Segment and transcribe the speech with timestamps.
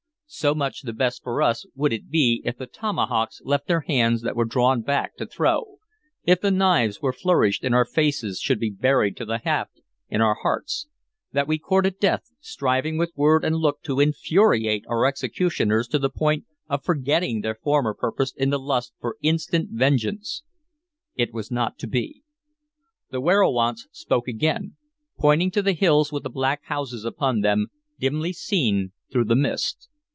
[0.33, 4.21] So much the best for us would it be if the tomahawks left the hands
[4.21, 5.79] that were drawn back to throw,
[6.23, 9.81] if the knives that were flourished in our faces should be buried to the haft
[10.07, 10.87] in our hearts,
[11.33, 16.09] that we courted death, striving with word and look to infuriate our executioners to the
[16.09, 20.43] point of forgetting their former purpose in the lust for instant vengeance.
[21.13, 22.23] It was not to be.
[23.09, 24.77] The werowance spoke again,
[25.19, 27.67] pointing to the hills with the black houses upon them,
[27.99, 29.89] dimly seen through the mist.